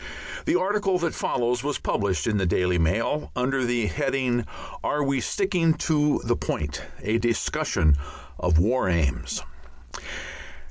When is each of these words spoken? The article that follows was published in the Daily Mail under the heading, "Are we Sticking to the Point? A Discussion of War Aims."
The 0.45 0.59
article 0.59 0.97
that 0.97 1.13
follows 1.13 1.63
was 1.63 1.77
published 1.77 2.25
in 2.25 2.37
the 2.37 2.47
Daily 2.47 2.79
Mail 2.79 3.31
under 3.35 3.63
the 3.63 3.85
heading, 3.85 4.47
"Are 4.83 5.03
we 5.03 5.21
Sticking 5.21 5.75
to 5.75 6.19
the 6.25 6.35
Point? 6.35 6.81
A 7.03 7.19
Discussion 7.19 7.95
of 8.39 8.57
War 8.57 8.89
Aims." 8.89 9.43